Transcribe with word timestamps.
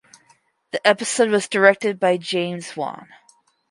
The 0.71 0.81
episode 0.87 1.29
was 1.29 1.47
directed 1.47 1.99
by 1.99 2.17
James 2.17 2.75
Wan. 2.75 3.07